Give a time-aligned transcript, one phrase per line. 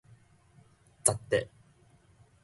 [1.03, 1.47] 齪得